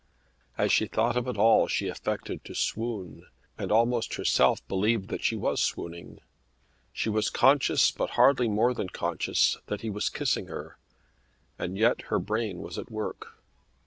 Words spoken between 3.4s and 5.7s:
and almost herself believed that she was